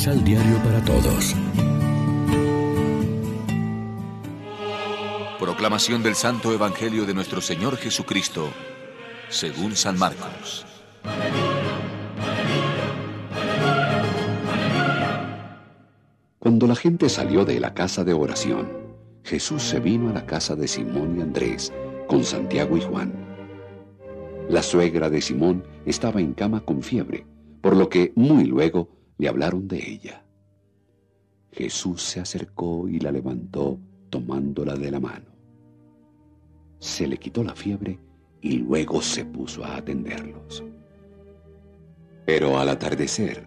[0.00, 1.36] Misal Diario para Todos.
[5.38, 8.48] Proclamación del Santo Evangelio de nuestro Señor Jesucristo,
[9.28, 10.64] según San Marcos.
[16.38, 18.70] Cuando la gente salió de la casa de oración,
[19.22, 21.74] Jesús se vino a la casa de Simón y Andrés
[22.06, 23.12] con Santiago y Juan.
[24.48, 27.26] La suegra de Simón estaba en cama con fiebre,
[27.60, 30.24] por lo que muy luego le hablaron de ella.
[31.52, 35.26] Jesús se acercó y la levantó tomándola de la mano.
[36.78, 37.98] Se le quitó la fiebre
[38.40, 40.64] y luego se puso a atenderlos.
[42.24, 43.46] Pero al atardecer,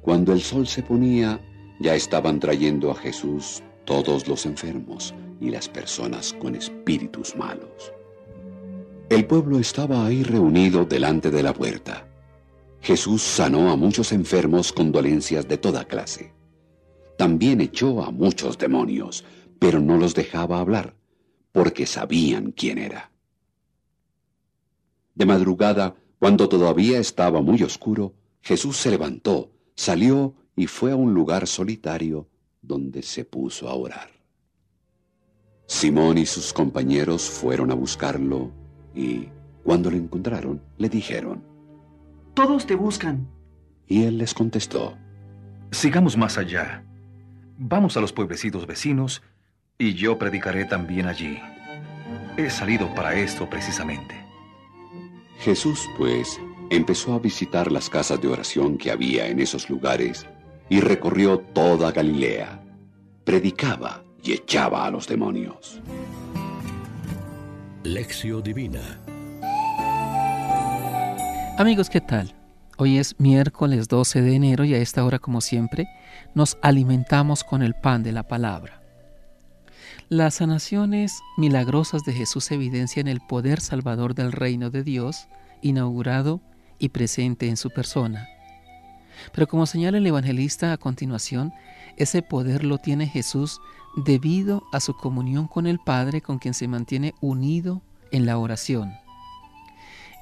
[0.00, 1.38] cuando el sol se ponía,
[1.78, 7.92] ya estaban trayendo a Jesús todos los enfermos y las personas con espíritus malos.
[9.10, 12.08] El pueblo estaba ahí reunido delante de la puerta.
[12.82, 16.34] Jesús sanó a muchos enfermos con dolencias de toda clase.
[17.16, 19.24] También echó a muchos demonios,
[19.60, 20.96] pero no los dejaba hablar,
[21.52, 23.12] porque sabían quién era.
[25.14, 31.14] De madrugada, cuando todavía estaba muy oscuro, Jesús se levantó, salió y fue a un
[31.14, 32.28] lugar solitario
[32.62, 34.10] donde se puso a orar.
[35.66, 38.50] Simón y sus compañeros fueron a buscarlo
[38.92, 39.28] y,
[39.62, 41.51] cuando lo encontraron, le dijeron,
[42.34, 43.28] Todos te buscan.
[43.86, 44.96] Y él les contestó,
[45.70, 46.84] Sigamos más allá.
[47.58, 49.22] Vamos a los pueblecitos vecinos
[49.78, 51.40] y yo predicaré también allí.
[52.36, 54.14] He salido para esto precisamente.
[55.38, 60.26] Jesús, pues, empezó a visitar las casas de oración que había en esos lugares
[60.68, 62.62] y recorrió toda Galilea.
[63.24, 65.80] Predicaba y echaba a los demonios.
[67.82, 69.00] Lección Divina
[71.58, 72.34] Amigos, ¿qué tal?
[72.78, 75.86] Hoy es miércoles 12 de enero y a esta hora, como siempre,
[76.34, 78.80] nos alimentamos con el pan de la palabra.
[80.08, 85.28] Las sanaciones milagrosas de Jesús evidencian el poder salvador del reino de Dios,
[85.60, 86.40] inaugurado
[86.78, 88.28] y presente en su persona.
[89.34, 91.52] Pero como señala el evangelista a continuación,
[91.98, 93.60] ese poder lo tiene Jesús
[93.94, 98.94] debido a su comunión con el Padre con quien se mantiene unido en la oración.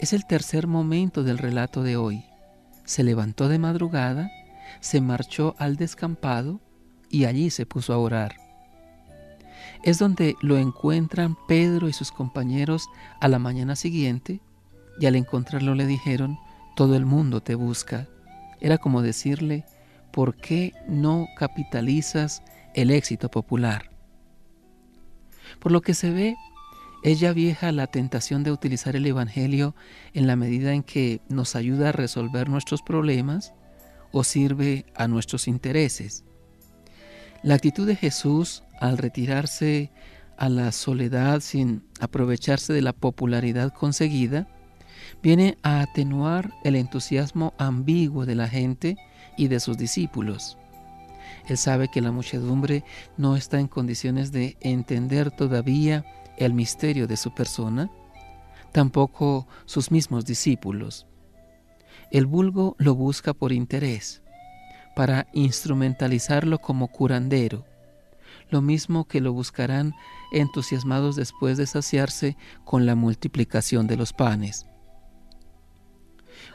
[0.00, 2.24] Es el tercer momento del relato de hoy.
[2.86, 4.30] Se levantó de madrugada,
[4.80, 6.58] se marchó al descampado
[7.10, 8.36] y allí se puso a orar.
[9.82, 12.88] Es donde lo encuentran Pedro y sus compañeros
[13.20, 14.40] a la mañana siguiente
[14.98, 16.38] y al encontrarlo le dijeron,
[16.76, 18.08] todo el mundo te busca.
[18.58, 19.66] Era como decirle,
[20.12, 23.90] ¿por qué no capitalizas el éxito popular?
[25.58, 26.36] Por lo que se ve,
[27.02, 29.74] es ya vieja la tentación de utilizar el Evangelio
[30.12, 33.54] en la medida en que nos ayuda a resolver nuestros problemas
[34.12, 36.24] o sirve a nuestros intereses.
[37.42, 39.92] La actitud de Jesús al retirarse
[40.36, 44.48] a la soledad sin aprovecharse de la popularidad conseguida,
[45.22, 48.96] viene a atenuar el entusiasmo ambiguo de la gente
[49.36, 50.56] y de sus discípulos.
[51.46, 52.84] Él sabe que la muchedumbre
[53.18, 56.04] no está en condiciones de entender todavía
[56.40, 57.90] el misterio de su persona,
[58.72, 61.06] tampoco sus mismos discípulos.
[62.10, 64.22] El vulgo lo busca por interés,
[64.96, 67.64] para instrumentalizarlo como curandero,
[68.48, 69.94] lo mismo que lo buscarán
[70.32, 74.66] entusiasmados después de saciarse con la multiplicación de los panes.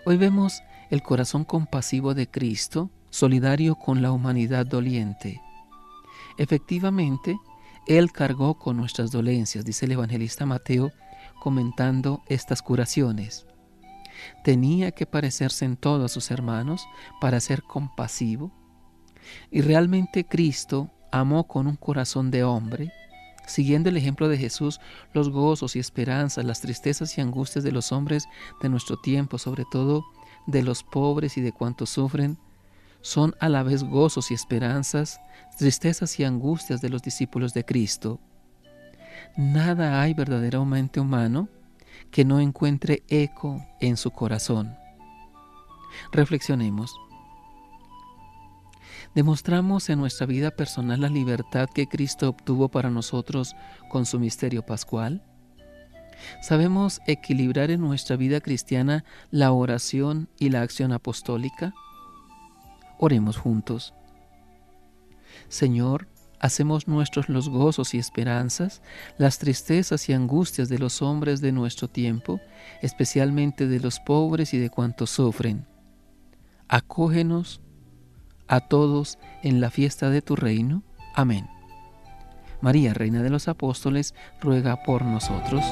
[0.05, 5.41] Hoy vemos el corazón compasivo de Cristo, solidario con la humanidad doliente.
[6.37, 7.37] Efectivamente,
[7.87, 10.91] Él cargó con nuestras dolencias, dice el evangelista Mateo,
[11.39, 13.45] comentando estas curaciones.
[14.43, 16.87] Tenía que parecerse en todo a sus hermanos
[17.21, 18.51] para ser compasivo.
[19.51, 22.91] Y realmente Cristo amó con un corazón de hombre,
[23.45, 24.79] siguiendo el ejemplo de Jesús,
[25.13, 28.27] los gozos y esperanzas, las tristezas y angustias de los hombres
[28.61, 30.05] de nuestro tiempo, sobre todo
[30.47, 32.37] de los pobres y de cuantos sufren,
[33.05, 35.21] son a la vez gozos y esperanzas,
[35.59, 38.19] tristezas y angustias de los discípulos de Cristo.
[39.37, 41.47] Nada hay verdaderamente humano
[42.09, 44.75] que no encuentre eco en su corazón.
[46.11, 46.99] Reflexionemos.
[49.13, 53.55] ¿Demostramos en nuestra vida personal la libertad que Cristo obtuvo para nosotros
[53.87, 55.23] con su misterio pascual?
[56.41, 61.75] ¿Sabemos equilibrar en nuestra vida cristiana la oración y la acción apostólica?
[62.97, 63.93] Oremos juntos.
[65.47, 66.07] Señor,
[66.39, 68.81] hacemos nuestros los gozos y esperanzas,
[69.17, 72.39] las tristezas y angustias de los hombres de nuestro tiempo,
[72.81, 75.65] especialmente de los pobres y de cuantos sufren.
[76.67, 77.61] Acógenos
[78.47, 80.83] a todos en la fiesta de tu reino.
[81.13, 81.47] Amén.
[82.61, 85.63] María, Reina de los Apóstoles, ruega por nosotros.